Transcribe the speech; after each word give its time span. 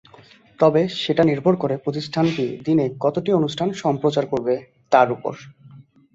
তবে 0.59 0.81
সেটা 1.01 1.23
নির্ভর 1.23 1.53
করে 1.55 1.75
প্রতিষ্ঠানটি 1.77 2.45
দিনে 2.65 2.85
কতটি 2.99 3.29
অনুষ্ঠান 3.33 3.67
সম্প্রচার 3.73 4.25
করবে, 4.25 4.53
তার 4.91 5.07
ওপর। 5.11 5.33